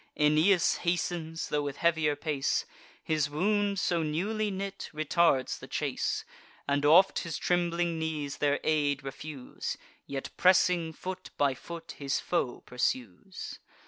Aeneas 0.17 0.77
hastens, 0.77 1.49
tho' 1.49 1.61
with 1.61 1.77
heavier 1.77 2.15
pace— 2.15 2.65
His 3.03 3.29
wound, 3.29 3.77
so 3.77 4.01
newly 4.01 4.49
knit, 4.49 4.89
retards 4.95 5.59
the 5.59 5.67
chase, 5.67 6.25
And 6.67 6.83
oft 6.87 7.19
his 7.19 7.37
trembling 7.37 7.99
knees 7.99 8.37
their 8.37 8.59
aid 8.63 9.03
refuse— 9.03 9.77
Yet, 10.07 10.31
pressing 10.37 10.91
foot 10.91 11.29
by 11.37 11.53
foot, 11.53 11.91
his 11.99 12.19
foe 12.19 12.61
pursues. 12.61 13.59